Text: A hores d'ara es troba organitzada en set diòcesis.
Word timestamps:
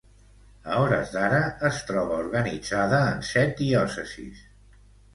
A 0.71 0.79
hores 0.83 1.11
d'ara 1.17 1.43
es 1.69 1.83
troba 1.91 2.19
organitzada 2.23 3.05
en 3.13 3.25
set 3.31 3.57
diòcesis. 3.65 4.47